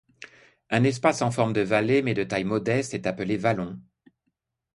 [0.77, 3.79] Un espace en forme de vallée mais de taille modeste est appelé vallon.